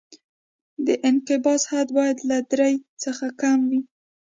د 0.85 0.87
انقباض 1.09 1.61
حد 1.71 1.87
باید 1.97 2.17
له 2.29 2.37
درې 2.51 2.73
څخه 3.03 3.25
کم 3.41 3.59
وي 3.69 3.81